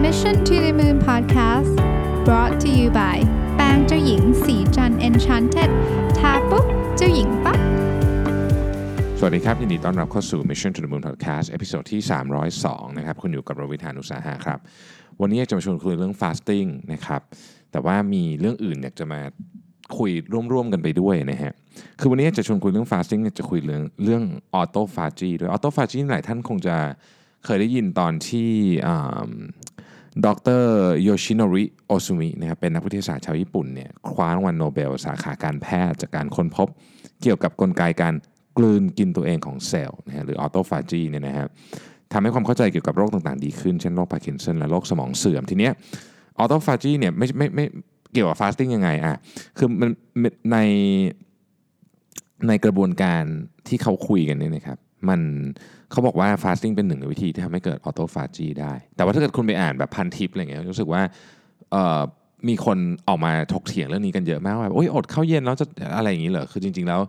[0.00, 1.76] Mission to the Moon Podcast
[2.24, 3.18] brought to you by
[3.56, 5.70] แป้งเจ้าหญิงศรีจันทร์ Enchanted
[6.18, 6.66] ทาปุ๊บ
[6.96, 7.58] เจ้าหญิงปั๊บ
[9.18, 12.00] สวัสดีครับ ยินดีต้อนรับเข้าสู่ Mission to the Moon Podcast episode ที่
[12.50, 14.58] 302 นะครับ คุณอยู่กับรวิศ หาญอุตสาหะครับ
[15.20, 17.20] วันนี้อยากจะมาชวนคุยเรื่อง fasting นะครับ
[17.72, 19.20] แต่ว่ามีเรื่องอื่นอยากจะมา
[19.98, 20.10] คุย
[20.52, 21.52] ร่วมๆกันไปด้วยนะฮะ
[22.00, 24.22] คือวันนี้จะชวนคุยเรื่อง fasting จะคุยเรื่องเรื่อง
[24.60, 26.76] autophagy ด้วย autophagy หลายท่านคงจะ
[27.44, 28.50] เคยได้ยินตอนที่
[30.26, 30.28] ด
[30.60, 30.64] ร
[31.02, 36.68] โยชิโนริโอซุมินะครับเป็นนักวิทยาศาสตร์ชาวญี่ปุ่นเนี่ยคว้ารางวัลโนเบล สาขาการแพทย์จากการค้นพบ
[37.22, 38.14] เกี่ยวกับกลไกการ
[38.58, 41.46] กลืนกินตัวเองของเซลล์นะฮะหรือ autophagy เนี่ยนะฮะ
[42.12, 45.72] ทำให้ความเข้าใจเกี่ยวกับโรคต่างๆดีขึ้น เช่นโรคพาร์กินสันและโรคสมองเสื่อมทีเนี้ย
[46.38, 47.64] autophagy เนี่ยไม่ไม่ไม่
[48.12, 49.16] เกี่ยวกับ fasting ยังไงอะ
[49.58, 49.90] คือมัน
[50.52, 50.58] ใน
[52.48, 53.22] ในกระบวนการ
[53.68, 55.20] ที่เขาคุยกันเนี่ยนะครับมัน
[55.92, 61.02] เขาบอกว่า fasting เป็นหนึ่งในวิธีที่ทำให้เกิด autophagy ได้ แต่ว่าถ้าเกิดคุณไปอ่านแบบพันทิปอะไรเงี้ยรู้สึกว่า
[62.48, 67.00] มีคนออกมาถกเถียงเรื่องนี้กันเยอะมากว่าโอ้อดข้าวเย็นแล้วจะอะไรอย่างนี้เหรอคือจริง ๆ แล้ว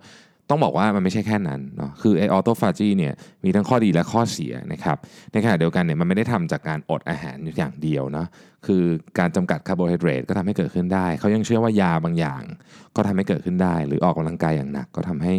[0.50, 4.98] ต้องบอกว่ามันไม่ใช่แค่นั้นเนาะคือไอ autophagy เนี่ยมีทั้งข้อดีและข้อเสียนะครับ
[5.32, 8.28] ในขณะเดียวกันเนี่ยมันไม่ได้ทำจากการอดอาหารอย่างเดียวเนาะ
[8.66, 8.84] คือ
[9.20, 12.44] การจำกัดคาร์โบไฮเดรตก็ทำให้เกิดขึ้นได้ เขายังเชื่อว่ายาบางอย่าง
[12.96, 15.34] ก็ทำให้เกิดขึ้นได้ หรือออกกำลังกายอย่างหนักก็ทำให้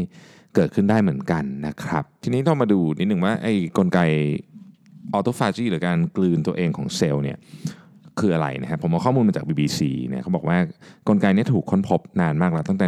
[0.55, 4.00] เกิดขึ้นได้เหมือนกันนะครับ ทีนี้ต้องมาดูนิดหนึ่งว่าไอ้กลไก
[5.12, 7.38] ออโตฟาจีหรือการกลืนตัวเองของเซลล์เนี่ย
[8.20, 10.58] คืออะไรนะครับผมเอาข้อมูลมาจาก BBC เนี่ยเขาบอกว่า
[11.08, 12.86] กลไกนี้ถูกค้นพบนานมากแล้วตั้งแต่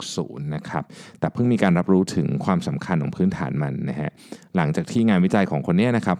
[0.00, 0.84] 1960 นะครับ
[1.20, 4.10] แต่เพิ่งมีการรับรู้ถึงความสำคัญของพื้นฐานมันนะฮะ
[4.56, 6.18] หลังจากที่งานวิจัยของคนนี้นะครับ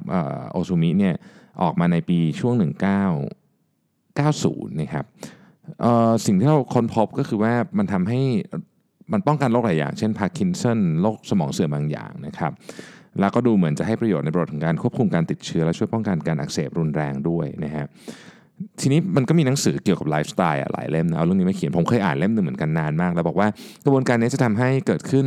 [0.53, 1.15] โอซูมิเนี่ย
[1.63, 2.55] ออกมาในปีช่วง
[3.41, 5.05] 1990 นะครับ
[6.27, 8.21] สิ่งที่เราค้นพบก็คือว่ามันทำให้
[9.13, 12.53] มันป้องกันโรคหลายอย่าง เช่นพาร์กินสันโรคสมองเสื่อมบางอย่างนะครับ
[13.21, 17.87] แล้วก็ดูเหมือนจะให้ประโยชน์ในประโยชน์ของการควบคุมการติดเชื้อ และช่วยป้องกันการอักเสบรุนแรงด้วยนะฮะ
[18.81, 23.49] ทีนี้มันก็มีหนังสือเกี่ยวกับไลฟ์สไตล์หลายเล่มนะเอาเรื่องนี้มาเขียนผมเคยอ่านเล่มหนึ่งเหมือนกันนานมาก แล้วบอกว่า
[23.85, 25.27] กระบวนการนี้จะทำให้เกิดขึ้น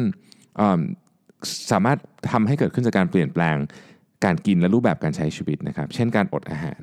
[1.72, 1.97] สามารถ
[2.31, 3.56] ทำให้เกิดขึ้นจากการเปลี่ยนแปลง
[4.25, 6.81] การกินและรูปแบบการใช้ชีวิตนะครับ เช่นการอดอาหาร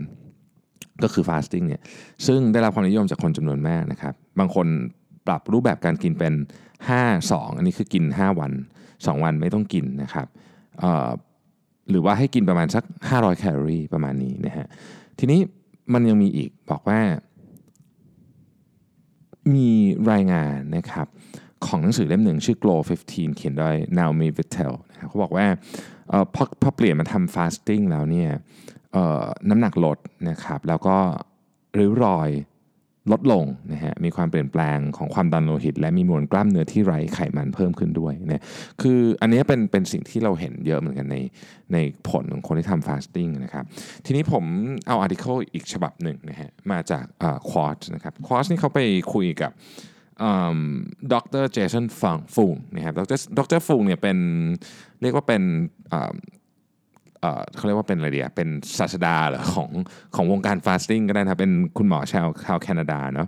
[1.02, 1.82] ก็คือฟาสติ้งเนี่ย
[2.26, 4.66] ซึ่งได้รับความนิยมจากคนจำนวนมากนะครับ บางคน
[5.26, 6.34] ปรับรูปแบบการกินเป็น
[6.78, 8.52] 5 2 อันนี้คือกิน 5 วัน
[8.88, 10.26] 2 วันไม่ต้องกินนะครับ
[11.90, 14.66] หรือว่าให้กินประมาณสัก 500 แคลอรี่ประมาณนี้นะฮะ
[15.18, 15.40] ทีนี้
[15.92, 17.00] มันยังมีอีกบอกว่า
[19.54, 19.70] มี
[20.12, 21.06] รายงานนะครับ
[21.66, 25.46] ของหนังสือเล่มหนึ่งชื่อ Glow 15 เขียนโดย Naomi Whittel นะครับเขาบอกว่า
[26.34, 28.30] พอพอเปลี่ยนมาทำ fasting แล้วเนี่ย
[29.48, 29.98] น้ำหนักลด
[30.30, 30.96] นะครับแล้วก็
[31.78, 32.30] ริ้วรอย
[33.12, 38.42] ลดลงนะฮะมีความเปลี่ยนแปลงของความดันโลหิต และมีมวลกล้ามเนื้อที่ไร้ไขมันเพิ่มขึ้นด้วยนะ
[38.82, 41.16] คืออันนี้เป็นเป็นสิ่งที่เราเห็นเยอะเหมือนกันใน
[41.72, 41.78] ใน
[42.08, 43.64] ผลของคนที่ทำ fasting นะครับ
[44.04, 44.44] ทีนี้ผม
[44.86, 47.04] เอา article อีกฉบับหนึ่งนะฮะมาจาก
[47.48, 48.80] ควอตนะครับควอตนี่เขาไป
[49.14, 49.52] คุยกับ
[51.12, 54.18] ดรเจสันฟังฟุงนะครับดรดรฟุงเนี่ยเป็น
[55.02, 55.42] เรียกว่าเป็น
[57.56, 58.48] เขาเรียกว่าเป็นอะไรเดียเป็น
[58.78, 59.70] ศาสดาเหรอของ
[60.14, 63.26] ของวงการ fasting ก็ได้นะเป็นคุณหมอชาวชาวแคนาดาเนาะ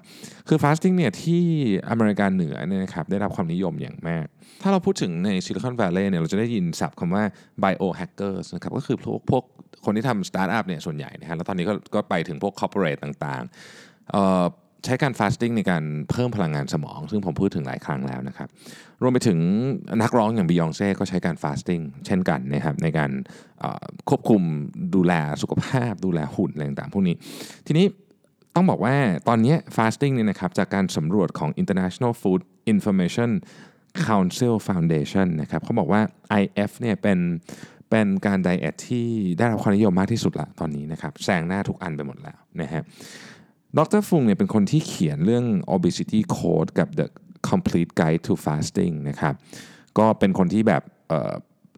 [0.49, 1.43] คือ fasting เนี่ยที่
[1.91, 4.27] อเมริกาเหนือเนี่ยนะครับได้รับความนิยมอย่างมาก
[4.63, 7.25] ถ้าเราพูดถึงใน Silicon Valley เนี่ยเราจะได้ยินศัพท์คำว่า
[7.63, 9.45] biohackers นะครับก็คือพวกพวก
[9.85, 18.49] คนที่ทำสตาร์ทอัพเนี่ยส่วนใหญ่นะฮะแล้วตอนนี้ก็ก็ไปถึงพวก corporate ต่างๆ ใช้การ fasting ในการเพิ่มพลังงานสมอง ซึ่งผมพูดถึงหลายครั้งแล้วนะครับ
[19.03, 19.39] รวมไปถึง
[20.03, 23.11] นักร้องอย่างบียองเซ่ก็ใช้การ fasting เช่นกันนะครับในการ
[24.09, 24.43] ควบคุม
[24.95, 27.15] ดูแลสุขภาพ ดูแลหุ่นอะไรต่างๆพวกนี้
[27.67, 27.87] ทีนี้
[28.55, 28.97] ต้องบอกว่า
[29.29, 32.41] ตอนนี้ fasting เนี่ยนะครับจากการสำรวจของ International Food
[32.73, 33.31] Information
[34.07, 36.01] Council Foundation นะครับเขาบอกว่า
[36.41, 37.19] IF เนี่ยเป็น
[37.91, 39.09] เป็นการ diet ที่
[39.39, 42.83] ได้รับความนิยมมากที่สุดละตอนนี้นะครับแซงหน้าทุกอันไปหมดแล้วนะฮะ
[43.79, 45.45] ดรฟุงเนี่ยเป็นคนที่เขียนเรื่อง
[45.75, 47.07] obesity code กับ the
[47.51, 49.35] complete guide to fasting นะครับ
[49.99, 50.83] ก็เป็นคนที่แบบ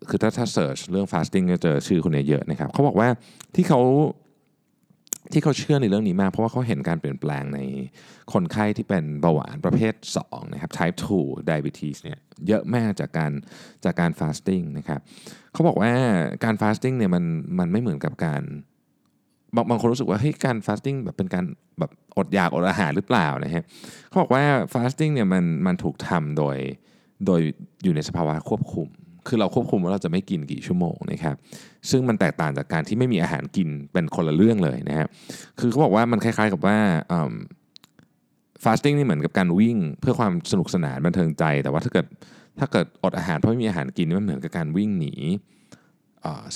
[0.08, 3.08] คือถ้าถ้าเ e ิร์ชเรื่อง fasting จะเจอชื่อคนนี้เยอะนะครับ เขาบอกว่า
[3.54, 3.80] ที่เขา
[5.32, 7.60] ที่เขาเชื่อในเรื่องนี้มากเพราะว่าเขาเห็นการเปลี่ยนแปลงใน
[8.32, 9.94] คนไข้ที่เป็นเบาหวานประเภท
[10.24, 12.18] 2 นะครับ type 2 diabetes เนี่ย
[12.48, 13.32] เยอะมากจากการ
[13.84, 15.00] จากการ fasting นะครับ
[15.52, 15.92] เขาบอกว่า
[16.44, 17.24] การ fasting เนี่ยมัน
[17.58, 18.42] มันไม่เหมือนกับการ
[19.54, 21.44] บางบางคนรู้สึกว่าเฮ้ยการ fasting แบบเป็นการ
[21.78, 23.62] แบบอดอยากอดอาหารหรือเปล่านะฮะ
[24.08, 24.42] เขาบอกว่า
[24.72, 26.56] fasting เนี่ยมันมันถูกทำโดย
[27.26, 27.40] โดย
[27.84, 28.88] อยู่ในสภาวะควบคุม
[29.26, 31.36] คือเราควบคุมว่าเราจะไม่กินกี่ชั่วโมงนะครับ
[31.90, 35.06] ซึ่งมันแตกต่างจากการที่ไม่มีอาหารกินเป็นคนละเรื่องเลยนะฮะ
[35.60, 36.76] คือเขาบอกว่ามันคล้ายๆกับว่า
[38.64, 42.06] fasting นี่เหมือนกับการวิ่งเพื่อความสนุกสนานบันเทิงใจ แต่ว่าถ้าเกิด
[42.58, 45.14] ถ้าเกิดอดอาหารเพราะไม่มีอาหารกินมันเหมือนกับการวิ่งหนี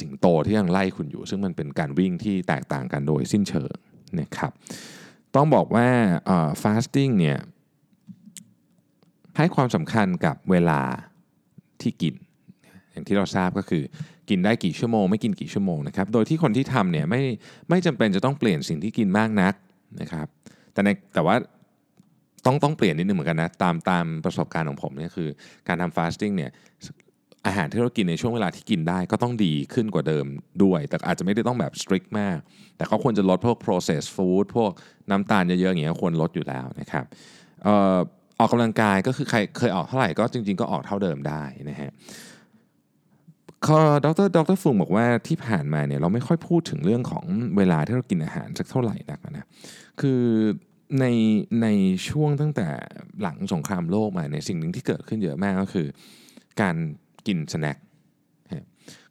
[0.00, 3.72] สิงโตที่ยังไล่คุณอยู่ ซึ่งมันเป็นการวิ่งที่แตกต่างกันโดยสิ้นเชิง
[4.20, 4.52] นะครับ
[5.34, 5.88] ต้องบอกว่า
[6.62, 7.38] fasting เนี่ย
[9.36, 10.80] ให้ความสำคัญกับเวลา
[11.80, 12.14] ที่กิน
[12.92, 13.82] อย่างที่เราทราบก็คือ
[14.30, 17.20] กินได้กี่ชั่วโมง ไม่กินกี่ชั่วโมงนะครับโดยที่คนที่ทำเนี่ยไม่
[17.68, 19.54] ไม่จำเป็นจะต้องเปลี่ยนสิ่งที่กินมากนัก
[20.00, 20.26] นะครับ
[20.72, 21.36] แต่ในแต่ว่า
[22.46, 25.28] ต้องต้องเปลี่ยนนิดนึงเหมือนกันนะตามตามประสบการณ์ของผมเนี่ยคือ
[25.68, 26.50] การทำ fasting เนี่ย
[27.46, 30.26] อาหารที่เรากินในช่วงเวลาที่กินได้ก็ต้องดีขึ้นกว่าเดิม
[30.62, 32.38] ด้วย แต่อาจจะไม่ได้ต้องแบบ strict มาก
[32.76, 34.70] แต่ก็ควรจะลดพวก processed food พวก
[35.10, 37.04] น้ำตาลเยอะๆอย่างเงี้ยควรลดอยู่แล้วนะครับ
[38.38, 41.90] ออกกำลังกายก็คือใครเคยออกเท่าไหร่ก็จริง ๆ ก็ออกเท่าเดิมได้นะฮะ
[44.04, 47.24] ดรดรฟุงบอกว่าที่ผ่านมาเนี่ยเราไม่ค่อยพูดถึงเรื่องของ
[47.56, 49.46] เวลาที่เรากินอาหารสักเท่าไหร่นักนะ
[50.00, 50.22] คือ
[51.00, 51.06] ใน
[51.62, 51.66] ใน
[52.08, 52.68] ช่วงตั้งแต่
[53.22, 55.86] หลังสงครามโลกมาในสิ่งหนึ่งที่เกิดขึ้นเยอะมากก็คือ
[56.60, 56.76] การ
[57.26, 57.76] กิน snack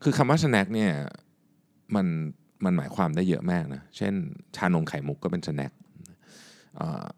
[0.04, 0.92] คือคำว่า snack เนี่ย
[1.96, 2.08] มัน
[2.66, 4.13] มันหมายความได้เยอะมากนะเช่น
[4.56, 5.71] ชานมไข่มุกก็เป็น snack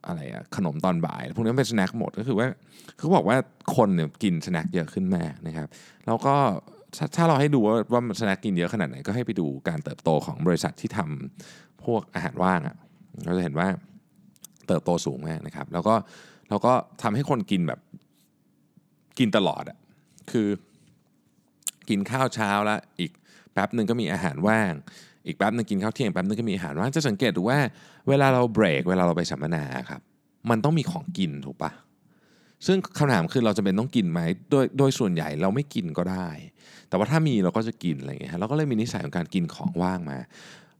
[0.07, 2.47] อะไรอะขนมตอนบ่าย พวกนี้เป็น snack หมดก็คือว่า
[2.97, 3.37] เขาบอกว่า
[3.75, 5.67] คนเนี่ยกิน snack เยอะขึ้นมากนะครับ
[6.05, 6.35] แล้วก็
[7.15, 12.75] ถ้าเราให้ดูว่าว่า snack กินเยอะขนาดไหนก็ให้ไปดูการเติบโตของบริษัทที่ทำพวกอาหารว่างอะ่ะ
[13.25, 13.67] เราจะเห็นว่า
[14.67, 15.95] เติบโตสูงมากนะครับ แล้วก็
[16.49, 17.79] เราก็ทำให้คนกินแบบ
[19.19, 19.77] กินตลอดอะ
[20.31, 20.47] คือ
[21.89, 23.11] กินข้าวเช้าแล้วอีก
[23.53, 24.73] แป๊บหนึ่งก็มีอาหารว่าง
[25.25, 27.59] อีกแป๊บหนึ่งกินข้าวเที่ยงแป๊บหนึ่งก็มีอาหารว่างจะสังเกตดูว่า
[28.07, 30.01] เวลาเราเบรกเวลาเราไปสัมมนาครับ
[30.49, 31.71] มันต้องมีของกินถูกปะ
[32.65, 34.19] ซึ่งคำถามคือเราจะเป็นต้องกินไหม
[34.51, 36.27] โดยโดยส่วนใหญ่เราไม่กินก็ได้
[36.89, 40.17] แต่ว่าถ้ามีเราก็จะกินอะไรอย่างเงี้ยเราก็เลยมีนิสัยของการกินของว่างมา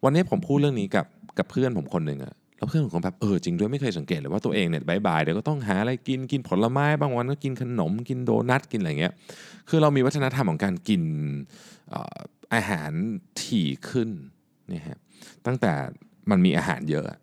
[0.04, 1.06] วันนี้ผมพูดเรื่องนี้กับ
[1.38, 2.34] กับเพื่อนผมคนหนึ่งอะ
[2.64, 9.14] แล้วเพื่อนผมแบบเออจริงด้วยไม่เคยสังเกตเลยว่าตัวเองเนี่ยบ่ายๆเดี๋ยวก็ต้องหาอะไรกินกินผลไม้บางวันก็กินขนมกินโดนัทกินอะไรเงี้ย
[9.70, 11.04] คือเรามีวัฒนธรรมของการกิน
[12.54, 12.92] อาหาร
[13.42, 14.10] ถี่ขึ้น
[14.72, 15.00] นี่ฮะ
[15.46, 15.72] ตั้งแต่
[16.30, 17.20] มันมีอาหารเยอะนะ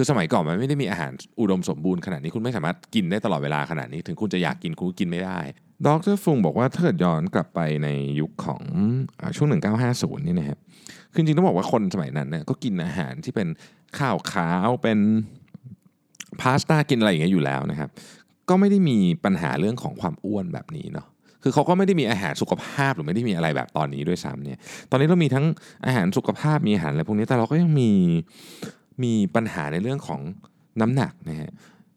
[0.00, 5.38] คือสมัยก่อนมันไม่ได้มีอาหารอุดมสมบูรณ์ขนาดนี้คุณไม่สามารถกินได้ตลอดเวลาขนาดนี้ ถึงคุณจะอยากกินคุณกินไม่ได้
[5.86, 7.88] ดรฟุงบอกว่าถ้าเกิดย้อนกลับไปใน
[8.20, 8.62] ยุคของ
[9.20, 9.48] อช่วง
[9.88, 10.58] 1950 นี่นะครับ
[11.12, 13.48] คือจริงต้องบอกว่าคนสมัยนั้นเนี่ยก็กินอาหารที่เป็น
[13.98, 14.98] ข้าวขาวเป็น
[16.40, 17.90] พาสต้ากินอะไรอย่างเงี้ยอยู่แล้วนะครับ
[18.48, 21.06] ก็ไม่ได้มีปัญหาเรื่องของความอ้วนแบบนี้เนาะ
[21.42, 24.58] คือเขาก็ไม่ได้มีอาหารสุขภาพหรือไม่ได้มีอะไรแบบตอนนี้ด้วยซ้ำเนี่ย
[24.90, 25.46] ตอนนี้เรามีทั้ง
[25.86, 27.90] อาหารสุขภาพมีอาหารอะไรพวกนี้แต่เราก็ยังมี
[29.02, 30.20] มีปัญหาในเรื่องของ
[30.80, 31.50] น้ำหนักนะฮะ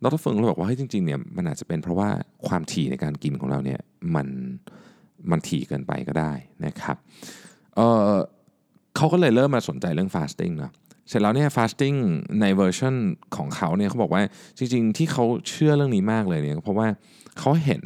[0.03, 2.09] ดรฟุงเขาบอกว่าให้จริงๆเนี่ยมันอาจจะเป็นเพราะว่า
[2.47, 3.79] ความถี่ในการกินของเราเนี่ย
[4.15, 4.27] มัน
[5.31, 6.31] มันถี่เกินไปก็ได้
[6.65, 6.97] นะครับ
[7.75, 8.11] เออ
[8.95, 10.71] เขาก็เลยเริ่มมาสนใจเรื่อง fasting เนาะ
[11.09, 11.93] เสร็จแล้วเนี่ย fasting
[12.41, 12.95] ในเวอร์ชัน
[13.35, 14.21] ของเขาเนี่ยเขาบอกว่า
[14.57, 16.87] จริง ๆ ที่เขาเชื่อเรื่องนี้มากเลยเนี่ยเพราะว่า
[17.39, 17.83] เขาเห็น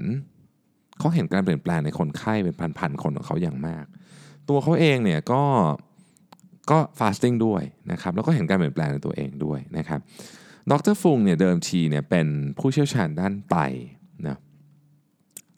[1.00, 3.86] เขาเห็นการเปลี่ยนแปลงในคนไข้เป็นพันๆคนของเขาอย่างมาก
[4.50, 5.42] ตัวเขาเองเนี่ยก็
[6.72, 10.00] ก็ fasting ด้วยนะครับแล้วก็เห็นการเปลี่ยนแปลงในตัวเองด้วยนะครับ
[10.72, 12.28] ดรฟุงเนี่ยเดิมทีเนี่ยเป็น
[12.60, 13.56] ผู้เชี่ยวชาญด้านไต
[14.28, 14.38] นะ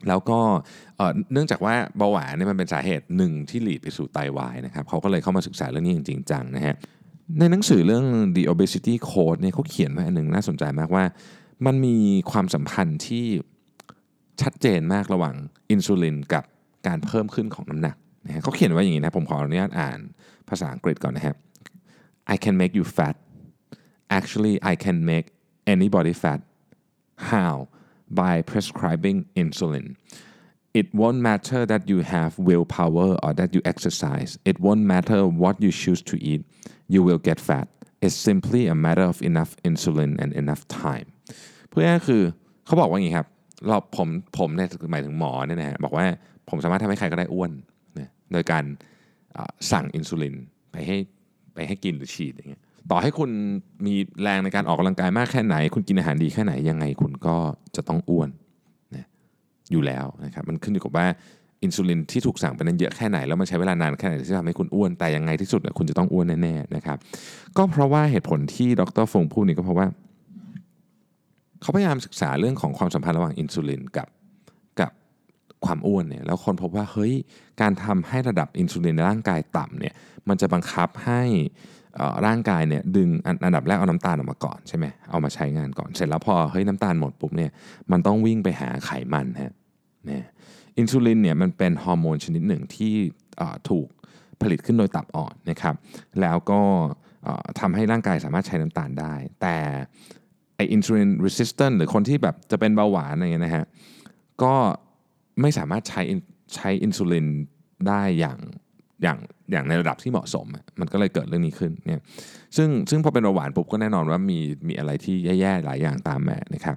[0.07, 0.39] แล้วก็
[1.33, 6.75] เนื่องจากว่าเบาหวานเนี่ยมันเป็นสาเหตุหนึ่งที่หลีดไปสู่ไตาวายนะครับเขาก็เลยเข้ามาศึกษาเรื่องนี้จริงจังนะฮะ
[7.39, 11.03] ในหนังสือเรื่อง The Obesity Code เนี่ยเขาเขียนไว้อันหนึ่งน่าสนใจมากว่า
[11.65, 11.95] มันมี
[12.31, 13.25] ความสัมพันธ์ที่
[14.41, 15.35] ชัดเจนมากระหว่าง
[15.71, 16.43] อินซูลินกับ
[16.87, 17.95] การเพิ่มขึ้นของน้ำหนัก
[18.25, 19.99] นะฮะเขาเขียนไว้อย่างนี้นะผมขออนุญาตอ่าน
[20.48, 21.36] ภาษาอังกฤษก่อนนะครับ
[22.34, 23.16] I can make you fat
[24.18, 25.26] actually I can make
[25.74, 26.40] anybody fat
[27.32, 27.54] how
[28.20, 29.86] by prescribing insulin
[30.80, 35.56] it won't matter that you have willpower or that you exercise it won't matter what
[35.64, 36.42] you choose to eat
[36.94, 37.66] you will get fat
[38.04, 41.08] it's simply a matter of enough insulin and enough time
[41.70, 42.22] เพื่อคือ
[42.66, 43.28] เขาบอกว่าอย่างนี้ครับ
[43.66, 44.08] เราผม
[44.38, 46.06] ผมเนี่ยหมายถึงหมอเนี่ยนะฮะบอกว่า
[46.48, 47.50] ผมสามารถทำให้ใครก็ได้อ้วน
[47.98, 48.64] นะโดยการ
[49.71, 50.35] สั่งอินซูลิน
[50.71, 50.97] ไปให้
[51.53, 53.29] ไปให้กินหรือฉีดอย่างเงี้ยต่อให้คุณ
[53.85, 57.35] มีแรงในการออกกำลังกายมากแค่ไหน คุณกินอาหารดีแค่ไหนยังไงคุณก็
[57.75, 58.29] จะต้องอ้วน
[58.95, 59.07] นะ
[59.71, 61.07] อยู่แล้วนะครับมันขึ้นอยู่กับว่า
[61.63, 66.97] อินซูลินที่ถูกสั่งไปนั้นเยอะแค่ไหนแล้วมันใช้เวลานานแค่ไหนที่ทำให้คุณอ้วนแต่ยังไงที่สุดคุณจะต้องอ้วนแน่ๆนะครับ
[67.57, 69.87] ก็เพราะว่าเหตุผลที่ดรฟงพูดนี่ก็เพราะว่า
[71.61, 74.18] เขาพยายามศึกษาเรื่องของความสัมพันธ์ระหว่างอินซูลินกับกับ
[75.65, 77.13] ความอ้วนเนี่ยแล้วคนพบว่าเฮ้ย
[77.61, 79.93] การทำให้ระดับอินซูลินในร่างกายต่ำเนี่ย
[80.29, 81.21] มันจะบังคับให้
[82.25, 83.09] ร่างกายเนี่ยดึง
[83.43, 87.51] อันดับแรกเอาน้ำตาลออกมาก่อนใช่ไหมเอามาใช้งานก่อนเสร็จแล้วพอเฮ้ยน้ำตาลหมดปุ๊บเนี่ย
[87.91, 89.53] มันต้องวิ่งไปหาไขมันฮะ
[90.05, 90.23] เนี่ย
[90.77, 92.93] อินซูลินเนี่ยมันเป็นฮอร์โมนชนิดหนึ่งที่
[93.69, 93.87] ถูก
[94.41, 95.75] ผลิตขึ้นโดยตับอ่อนนะครับ
[96.21, 96.61] แล้วก็
[97.59, 99.57] ทำให้ร่างกายสามารถใช้น้ำตาลได้ แต่
[100.55, 103.65] ไออินซูลินรีสิสแตนหรือคนที่แบบจะเป็นเบาหวานอะไรเงี้ยนะฮะ
[104.43, 104.55] ก็
[105.41, 106.01] ไม่สามารถใช้
[106.55, 107.27] ใช้อินซูลิน
[107.87, 108.37] ได้อย่าง
[109.03, 109.17] อย่าง
[109.51, 110.45] อย่างในระดับที่เหมาะสม
[110.79, 112.01] มันก็เลยเกิดเรื่องนี้ขึ้นเนี่ย
[112.57, 116.75] ซึ่งซึ่งพอเป็นเบาหวานปุ๊บก็แน่นอนว่ามีมีอะไรที่แย่ๆหลายอย่างตามมานะครับ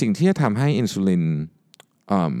[0.00, 1.22] สิ่งที่จะทำให้อินซูลิน
[2.08, 2.34] เอิ่ม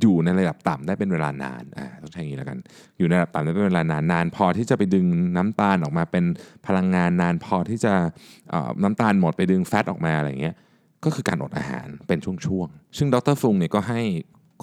[0.00, 2.58] อยู่ในระดับต่ำได้เป็นเวลานานอ่าต้องใช้อย่างนี้แล้วกัน
[2.98, 6.24] อยู่ในระดับต่ำได้เป็นเวลานานนาน พอที่จะไปดึงน้ำตาลออกมาเป็น
[6.66, 7.94] พลังงานนานพอที่จะ
[8.52, 10.56] อ่อน้ำตาลหมดไปดึงแฟตออกมาอะไรเงี้ย
[11.04, 14.02] ก็คือการอดอาหารเป็นช่วงๆ ซึ่งดรฟุงเนี่ยก็ให้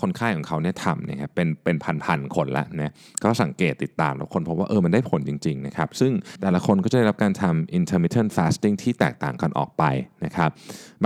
[0.02, 1.76] คนไข้ของเขาเนี่ยทำนะครับเป็นเป็น
[2.06, 9.84] พันๆคนละนะก็สังเกตติดตามแล้วคนพบว่าเออมันได้ผลจริงๆนะครับซึ่งแต่ละคนก็จะได้รับการทำ intermittent fasting ที่แตกต่างกันออกไป
[10.26, 10.50] นะครับ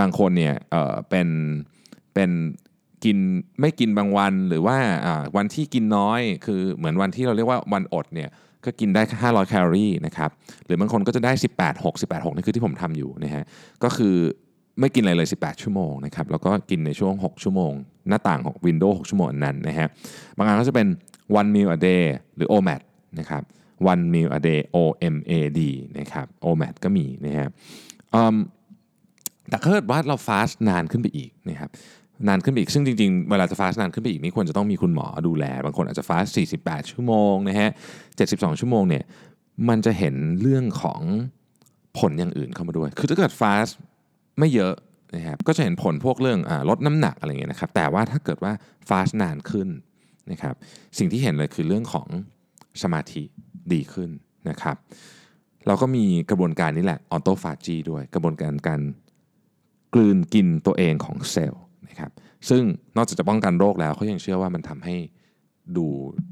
[0.00, 1.28] บางคนเนี่ยเออเป็น
[2.14, 2.30] เป็น
[3.04, 3.18] กิน
[3.60, 4.76] ไม่กินบางวันหรือว่า
[5.36, 8.30] วันที่กินน้อยคือเหมือนวันที่เราเรียกว่าวันอดเนี่ย
[8.64, 10.30] ก็กินได้ 500 แคลอรี่นะครับ
[10.66, 13.44] หรือบางคนก็จะได้ 18 6 18 6นี่คือที่ผมทำอยู่นะฮะ
[13.84, 14.14] ก็คือ
[14.80, 17.72] ไม่กินอะไรเลย 18 ชั่วโมงนะครับแล้วก็กินในช่วง 6 ชั่วโมง
[18.08, 19.88] หน้าต่างของวินโดว์6ชั่วโมงนั้นนะฮะ
[20.36, 20.86] บางอันก็จะเป็น
[21.38, 22.02] one meal a day
[22.36, 22.82] หรือ OMAD
[23.18, 23.42] นะครับ
[23.92, 24.78] one meal a day O
[25.14, 25.60] M A D
[25.98, 27.48] นะครับ OMAD ก็มีนะฮะ
[29.48, 31.70] แต่ถ้าเกิดว่าเราฟาสต์นานขึ้นไปอีกนะครับ
[32.28, 37.70] นานขึ้นไปอีก ซึ่งจริงๆ เวลาจะฟาสต์นานขึ้นไปอีกนี่ควรจะต้องมีคุณหมอดูแล บางคนอาจจะฟาสต์48 ชั่วโมงนะฮะ
[38.14, 39.04] 72 ชั่วโมงเนี่ย
[39.68, 41.00] มันจะเห็นเรื่องของ
[41.98, 43.76] ผลอย่างอื่นเข้ามาด้วย คือถ้าเกิดฟาสต์
[44.38, 44.74] ไม่เยอะ
[45.16, 48.52] นะครับก็จะเห็นผลพวกเรื่องอลดน้ำหนักอะไรเงี้ยนะครับแต่ว่าถ้าเกิดว่า
[48.88, 49.68] ฟาสนานขึ้น
[50.30, 50.54] นะครับ
[50.98, 52.08] สิ่งที่เห็นเลยคือเรื่องของ
[52.82, 53.22] สมาธิ
[53.72, 54.10] ดีขึ้น
[54.48, 54.76] นะครับ
[55.66, 58.80] เราก็มีกระบวนการนี้แหละ autophagy ด้วยกระบวนการการ
[59.94, 62.10] กลืนกินตัวเองของเซลล์นะครับ
[62.48, 62.62] ซึ่ง
[62.96, 64.96] นอกจากจะป้องกันโรคแล้วเขายังเชื่อว่ามันทำให้
[65.76, 65.86] ดู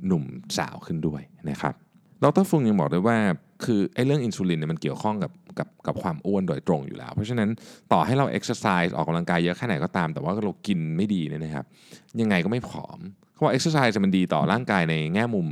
[0.06, 0.24] หนุ่ม
[0.58, 1.74] สาวขึ้นด้วยนะครับ
[2.22, 3.18] ดรฟุงยังบอกด้วยว่า
[3.64, 7.48] คือไอ้เรื่องอินซูลินเนี่ยมันเกี่ยวข้องกับกับกับความอ้วนโดยตรงอยู่แล้ว เพราะฉะนั้น
[7.92, 11.64] ต่อให้เราเอ็กซ์ไซส์ออกกำลังกายเยอะแค่ไหนก็ตาม แต่ว่าเรากินไม่ดีเนี่ยนะครับ
[12.20, 12.98] ยังไงก็ไม่ผอม
[13.32, 15.48] เขาว่าเอ็กซ์ไซส์มันดีต่อร่างกายในแง่มุม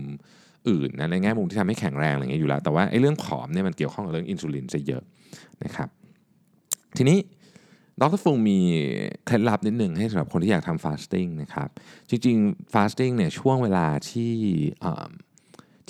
[0.69, 5.03] อื่นนะในแง่มุมที่ทำให้แข็งแรงอะไรเงี้ยอยู่แล้ว แต่ว่าไอ้เรื่องผอมเนี่ยมันเกี่ยวข้องกับเรื่องอินซูลินซะเยอะ
[5.65, 5.89] นะครับ
[6.97, 7.19] ทีนี้
[8.01, 8.59] ดรฟุงมี
[9.25, 11.69] เคล็ดลับนิดหนึ่งให้สำหรับคนที่อยากทำ fasting นะครับ
[12.11, 14.35] จริงๆ fasting เนี่ยช่วงเวลาที่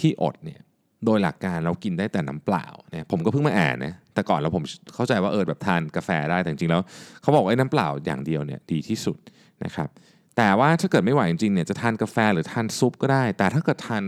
[0.01, 0.61] ที่อดเนี่ย
[1.05, 4.65] โดยหลักการเรากินได้แต่น้ำเปล่าเนี่ยผมก็เพิ่งมาอ่านนะแต่ก่อนเราผม
[4.95, 6.83] เข้าใจว่าเออแบบทานกาแฟได้แต่จริงแล้ว
[7.23, 9.17] เขาบอกว่าไอ้น้ำเปล่าอย่างเดียวเนี่ยดีที่สุด
[9.65, 9.89] นะครับ
[10.37, 14.05] แต่ว่าถ้าเกิดไม่ไหวจริงๆเนี่ยจะทานกาแฟหรือทานซุปก็ได้ แต่ถ้าเกิดทาน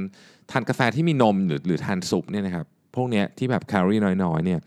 [0.50, 4.60] ทานกาแฟที่มีนมหรือหรือทานซุปเนี่ยนะครับพวกเนี้ยที่แบบแคลอรี่น้อยๆเนี่ย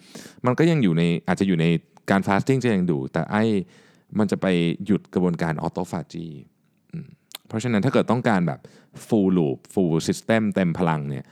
[0.46, 1.66] มันก็ยังอยู่ในอาจจะอยู่ใน
[2.12, 3.44] การฟาสติ้งจะยังดู แต่ไอ้
[4.20, 4.46] มันจะไป
[4.86, 6.28] หยุดกระบวนการออโตฟาจี
[7.48, 8.60] เพราะฉะนั้นถ้าเกิดต้องการแบบ
[9.08, 11.26] full loop full system เต็มพลังเนี่ย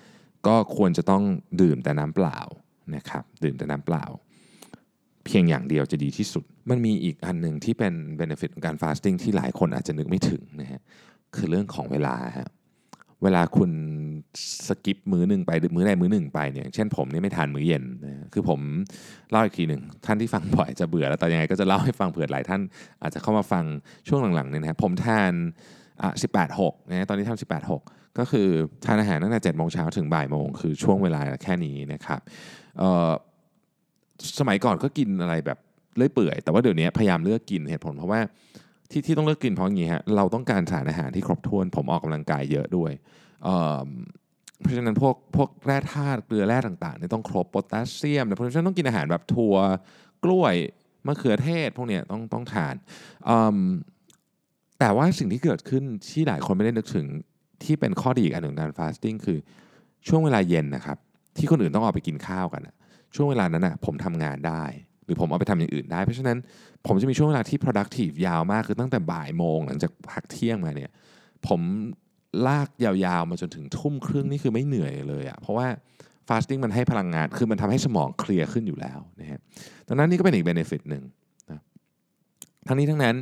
[0.48, 1.24] ก็ควรจะต้อง
[1.62, 2.40] ดื่มแต่น้ำเปล่า
[2.96, 4.06] นะครับดื่มแต่น้ำเปล่า
[5.26, 10.82] เพียงอย่างเดียวจะดีที่สุด มันมีอีกอันหนึ่งที่เป็น benefit ของการฟาสติ้งที่หลายคนอาจจะนึกไม่ถึงนะฮะ
[11.36, 12.50] คือเรื่องของเวลาฮะ
[13.24, 13.72] เวลาคุณ
[14.68, 18.60] สกิปมื้อหนึ่งไปมื้อใดมื้อหนึ่งไปเนี่ยเช่นผมนี่ไม่ทานมื้อเย็นนะคือผม
[19.32, 22.62] เล่าอีกทีหนึ่งท่านที่ฟังบ่อยจะเบื่อแล้วแต่ยังไงก็จะเล่าให้ฟังเผื่อหลายท่าน
[23.02, 23.66] อาจจะเข้ามาฟัง
[24.08, 25.34] ช่วงหลังๆเนี่ยนะผมทาน
[26.02, 28.48] อะ18 6นะตอนนี้ทำ18 6 ก็คือ
[28.86, 32.20] ทานอาหารตั้งแต่7โมงเช้าถึงบ่ายโมงคือช่วงเวลาแค่นี้นะครับ
[34.40, 35.60] สมัยก่อนก็กินอะไรแบบ
[35.98, 38.20] เลื่อยเปื่อย แต่ว่าเดี๋ยวนี้พยายามเลือกกินเหตุผล เพราะว่า
[38.92, 42.92] ที่ที่ต้องเลือกกินเพราะอย่างนี้ฮะเราต้องการสารอาหารที่ครบถ้วน ผมออกกำลังกายเยอะด้วย
[43.44, 49.56] เเพราะฉะนั้นพวกพวกแร่ธาตุเกลือแร่ต่างๆเนี่ยต้องครบโพแทสเซียมเพราะฉะนั้นต้องกินอาหารแบบถั่ว
[50.24, 50.56] กล้วย
[51.08, 52.76] มะเขือเทศ พวกเนี้ยต้องต้องทาน
[53.30, 53.32] อ
[54.84, 57.06] แต่ว่าสิ่งที่เกิดขึ้นที่หลายคนไม่ได้นึกถึง
[57.64, 59.38] ที่เป็นข้อดีอีกอันหนึ่งของการฟาสติ้งคือ
[60.08, 60.98] ช่วงเวลาเย็นนะครับ
[61.38, 62.76] ที่คนอื่นต้องออกไปกินข้าวกันอะ
[63.16, 64.64] ช่วงเวลานั้นนะผมทำงานได้
[65.06, 66.38] หรือผมเอาไปทำอย่างอื่นได้ เพราะฉะนั้น
[66.88, 70.92] ผมจะมีช่วงเวลาที่ productive ยาวมากคือตั้งแต่บ่ายโมงหลังจากพักเที่ยงมาเนี่ย
[71.48, 71.62] ผม
[72.48, 75.68] ลากยาวๆมาจนถึงทุ่มครึ่งนี่คือไม่เหนื่อยเลยอะเพราะว่า
[76.28, 79.40] fasting มันให้พลังงาน คือมันทำให้สมองเคลียร์ขึ้นอยู่แล้วนะฮะ
[79.88, 81.04] ดังนั้นนี่ก็เป็นอีก benefit หนึ่ง
[81.50, 81.62] นะ
[82.68, 83.16] ทั้งนี้ทั้งนั้น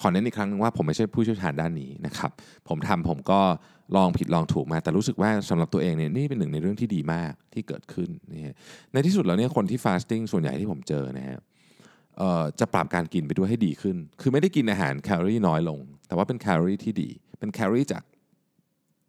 [0.00, 2.30] ขอเน้นอีกครั้งหนึงว่าผมไม่ใช่ผู้เชี่ยวชาญด้านนี้นะครับ
[2.68, 3.40] ผมทำผมก็
[3.96, 8.54] ลองผิดลองถูกมา แต่รู้สึกว่าสำหรับตัวเองเนี่ยนี่เป็นหนึ่งในเรื่องที่ดีมากที่เกิดขึ้นนะฮะ
[8.92, 11.38] ในที่สุดแล้วเนี่ยคนที่ fasting ส่วนใหญ่ที่ผมเจอนะฮะ
[12.60, 17.10] จะปรับการกินไปด้วยให้ดีขึ้น คือไม่ได้กินอาหารแคลอรี่น้อยลง แต่ว่าเป็นแคลอรี่ที่ดี
[17.40, 18.02] เป็นแคลอรี่จาก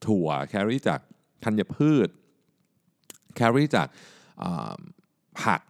[0.05, 0.99] ถั่ว แคลอรี่จาก
[1.43, 2.09] ธัญพืช
[3.35, 3.87] แคลอรี่จาก
[5.41, 5.61] ผัก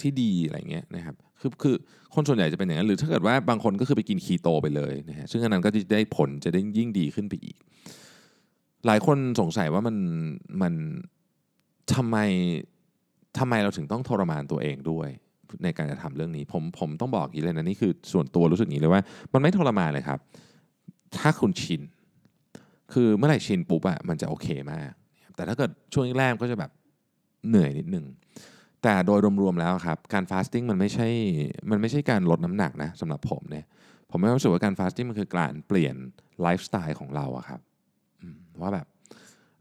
[0.00, 1.74] ที่ดีอะไรเงี้ยนะครับ คือคือ
[2.14, 7.56] คนส่วนใหญ่จะเป็นอย่างนั้นหรือถ้าเกิดว่าบางคนก็คือไปกินคีโตไปเลยนะฮะซึ่งอันนั้นก็จะได้ผลจะได้ยิ่งดีขึ้นไปอีก
[8.86, 9.96] หลายคนสงสัยว่ามัน
[10.62, 10.74] มัน
[11.94, 12.16] ทำไม
[13.38, 15.08] ทำไมเราถึงต้องทรมานตัวเองด้วย
[15.64, 19.02] ในการจะทำเรื่องนี้ ผมผมต้องบอกอย่างนี้เลยนะนี่คือส่วนตัวรู้สึกอย่างนี้เลยว่า
[19.32, 20.18] มันไม่ทรมานเลยครับ
[21.16, 21.82] ถ้าคุณชิน
[22.92, 24.90] คือเมื่อไหร่ชินปุ๊บอะมันจะโอเคมาก
[25.34, 26.70] แต่ถ้าเกิดช่วงแรกก็จะแบบ
[27.48, 28.04] เหนื่อยนิดนึง
[28.82, 31.08] แต่โดยรวมๆแล้วครับการฟาสติ้งมันไม่ใช่
[31.70, 33.64] มันไม่ใช่การลดน้ำหนักนะสำหรับผมเนี่ย
[34.10, 35.94] ผมไม่รู้สึกว่าการ fasting มันคือการเปลี่ยน
[36.42, 37.60] ไลฟ์สไตล์ของเราอะครับ
[38.60, 38.86] ว่าแบบ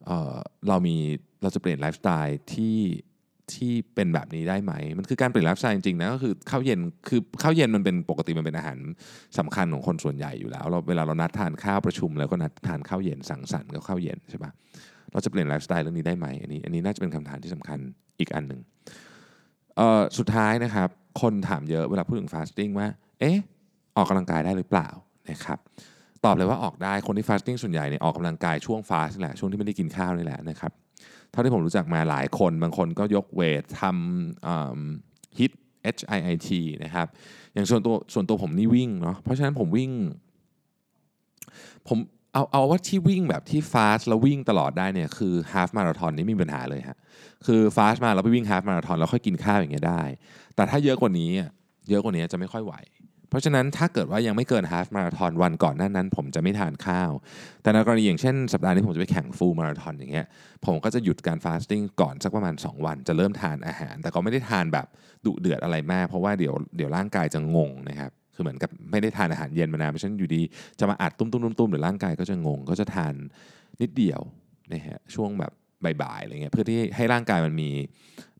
[0.05, 0.35] เออ
[0.67, 0.95] เรามี
[1.41, 2.77] เราจะเปลี่ยนไลฟ์สไตล์ที่
[3.53, 8.77] ที่เป็นแบบนี้ได้ไหม มันคือการเปลี่ยนไลฟ์สไตล์จริงๆนะก็คือข้าวเย็นคือข้าวเย็นมันเป็นปกติมันเป็นอาหาร
[9.39, 14.51] สำคัญของคนส่วนใหญ่อยู่แล้ว เราเวลาเรานัดทานข้าวประชุม แล้วก็นัดทานข้าวเย็นสังสรรค์ก็ข้าวเย็นใช่ปะ
[15.11, 17.79] เราจะเปลี่ยนไลฟ์สไตล์เรื่องนี้ได้ไหมอันนี้อันนี้น่าจะเป็นคำถามที่สำคัญ
[18.19, 18.61] อีกอันหนึ่ง
[20.17, 20.89] สุดท้ายนะครับ
[21.21, 22.87] คนถามเยอะเวลาพูดถึง fasting ว่า
[23.19, 23.37] เอ๊ะ
[23.97, 24.87] ออกกำลังกายได้หรือเปล่า
[25.29, 25.59] นะครับ
[26.25, 30.71] ตอบเลยว่าออกได้คนที่ fasting ส่วนใหญ่เนี่ยออกกำลังกายช่วง fast นี่แหละช่วงที่ไม่ได้กินข้าวนี่แหละนะครับ
[31.31, 35.51] เท่าที่ผมรู้จักมาหลายคนบางคนก็ยก weight ทำ HIIT
[35.95, 36.49] H I I T
[36.83, 37.07] นะครับ
[37.53, 39.91] อย่างส่วนตัวส่วนตัวผมนี่วิ่งเนาะเพราะฉะนั้นผมวิ่ง
[41.87, 41.97] ผม
[42.37, 46.97] เอาเอาว่าที่วิ่งแบบที่ fast แล้ววิ่งตลอดได้เนี่ยคือ half marathon นี่ไม่มีปัญหาเลยฮะ
[47.45, 50.03] คือฟาสมาแล้วไปวิ่งฮาฟมาราธอนแล้วค่อยกินข้าวอย่างเงี้ยได้
[50.55, 51.29] แต่ถ้าเยอะกว่านี้
[51.89, 52.73] เยอะกว่านี้จะไม่ค่อยไหว
[53.29, 57.11] เพราะฉะนั้นถ้าเกิดว่ายังไม่เกินฮาฟมาราธอนวันก่อนหน้านั้น ผมจะไม่ทานข้าว
[57.61, 60.25] แต่ในกรณีอย่างเช่นสัปดาห์นี้ผมจะไปแข่งฟูลมาราธอนอย่างเงี้ย
[60.65, 64.87] ผมก็จะหยุดการฟาสติ้งก่อนสักประมาณ 2 วัน จะเริ่มทานอาหาร แต่ก็ไม่ได้ทานแบบ
[65.25, 70.41] ดุเดือดอะไรมาก เพราะว่าเดี๋ยวเดี๋ยวร่างกายจะงงนะครับ คือเหมือนกับไม่ได้ทานอาหารเย็นมานานเพราะฉะนั้นอยู่ดี
[70.79, 73.13] จะมาอัดตุ้มตุ้มตุ้มตุ้มเดี๋ยวร่างกายก็จะงง ก็จะทาน
[73.81, 74.21] นิดเดียว
[74.73, 75.51] นะฮะช่วงแบบ
[76.01, 77.69] บ่ายๆอะไรเงี้ยเพื่อที่ให้ร่างกายมันมี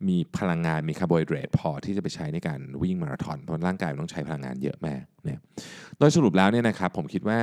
[0.08, 5.40] มีพลังงานมีคาร์โบไฮเดรตพอที่จะไปใช้ในการวิ่งมาราธอนเพราะร่างกายมันต้องใช้พลังงานเยอะมากเนี่ย
[5.98, 7.40] โดยสรุปแล้วเนี่ยนะครับผมคิดว่า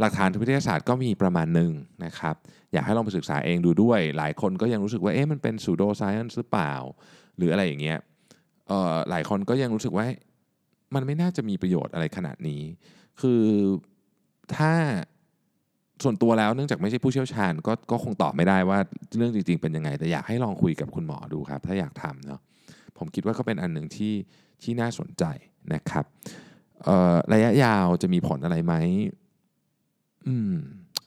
[0.00, 1.72] หลักฐานทางวิทยาศาสตร์ก็มีประมาณหนึ่ง
[2.04, 2.34] นะครับ
[2.72, 6.72] อยากให้ลองไปศึกษาเองดูด้วย หลายคนก็ยังรู้สึกว่าเอ๊ะมันเป็น pseudoscience หรือเปล่า
[7.36, 7.98] หรืออะไรอย่างเงี้ย
[8.68, 10.06] เอ่อหลายคนก็ยังรู้สึกว่า
[10.94, 12.62] มันไม่น่าจะมีประโยชน์อะไรขนาดนี้
[13.20, 13.42] คือ
[14.56, 14.72] ถ้า
[16.02, 18.78] ส่วนตัวแล้วเนื่องจากไม่ใช่ผู้เชี่ยวชาญก็ก็คงตอบไม่ได้ว่า
[19.16, 22.40] เรื่องจริง ๆ เป็นยังไง แต่อยากให้ลองคุยกับคุณหมอดูครับ ถ้าอยากทำเนาะ
[22.98, 24.14] ผมคิดว่าก็เป็นอันหนึ่งที่
[24.62, 25.24] ที่น่าสนใจ
[25.74, 26.04] นะครับ
[27.32, 28.74] ระยะยาวจะมีผลอะไรไหม
[30.26, 30.54] อืม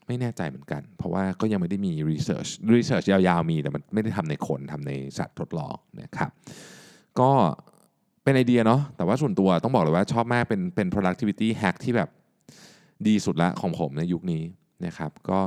[0.07, 6.31] ไม่แน่ใจเหมือนกัน เพราะว่าก็ยังไม่ได้มีรีเสิร์ชรีเสิร์ชยาวๆมีแต่มันไม่ได้ทำในคนทำในสัตว์ทดลองนะครับ
[7.19, 7.31] ก็
[8.27, 12.09] เป็นไอเดียเนาะแต่ว่าส่วนตัวต้องบอกเลยว่าชอบมากเป็นเป็น productivity hack ที่แบบ
[13.07, 14.43] ดีสุดละของผมในยุคนี้
[14.85, 15.39] นะครับก็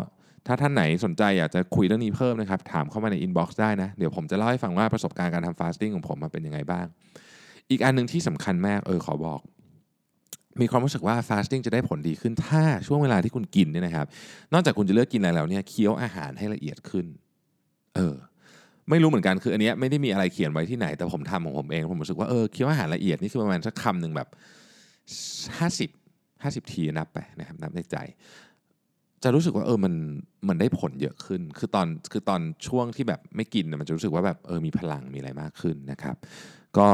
[0.47, 6.87] ถ้าท่านไหนสนใจอยากจะคุยเรื่องนี้เพิ่มนะครับ ถามเข้ามาใน inbox ได้นะ เดี๋ยวผมจะเล่าให้ฟังว่าประสบการณ์การทำ fasting ของผมมาเป็นยังไงบ้าง
[7.71, 9.41] อีกอันหนึ่งที่สำคัญมากเออขอบอก
[10.61, 14.07] มีความรู้สึกว่า fasting จะได้ผลดีขึ้นถ้าช่วงเวลาที่คุณกินเนี่ยนะครับ
[14.53, 17.07] นอกจากคุณจะเลือกกินอะไรแล้วเนี่ยเคี้ยวอาหารให้ละเอียดขึ้น
[17.97, 18.17] เออ
[18.91, 24.29] ไม่รู้เหมือนกันคืออันเนี้ยไม่ได้มีอะไรเขียนไว้ที่ไหน แต่ผมทำของผมเองผมรู้สึกว่าเออเคี้ยวอาหารละเอียดนี่คือประมาณสักคำหนึ่งแบบ
[25.61, 27.97] 50 50 ทีนับไปนะครับนับในใจ
[29.23, 29.95] จะรู้สึกว่าเออมัน
[30.49, 36.17] มันได้ผลเยอะขึ้น คือตอนคือตอนช่วงที่แบบไม่กินมันจะรู้สึกว่าแบบเออมีพลังมีอะไรมากขึ้นนะครับ
[36.79, 36.89] ก็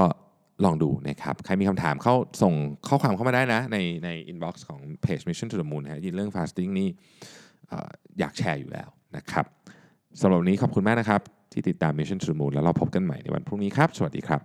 [0.65, 2.55] ลองดูนะครับ ใครมีคำถามเข้าส่ง
[2.89, 6.89] ข้อความเข้ามาได้นะ ในใน inbox ของเพจ Mission to the Moon นะฮะยินเรื่อง fasting นี่
[7.71, 9.47] อออยากแชร์อยู่แล้วนะครับ
[10.21, 11.21] สำหรับวันนี้ขอบคุณมากนะครับ
[11.57, 14.41] ที่ติดตาม Mission to the Moon แล้วเราพบกันใหม่ในวันพรุ่งนี้ครับ สวัสดีครับ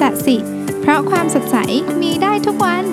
[0.00, 0.36] สัสิ
[0.80, 1.56] เพราะความสดใส
[2.02, 2.84] มีได้ทุกวัน